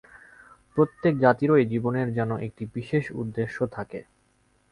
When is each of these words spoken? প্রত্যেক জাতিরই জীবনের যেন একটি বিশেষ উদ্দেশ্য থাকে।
প্রত্যেক 0.77 1.13
জাতিরই 1.19 1.63
জীবনের 1.65 2.07
যেন 2.13 2.31
একটি 2.39 2.63
বিশেষ 2.75 3.03
উদ্দেশ্য 3.13 3.57
থাকে। 3.67 3.99